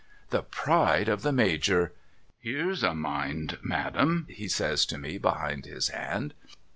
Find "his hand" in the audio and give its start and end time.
5.65-6.33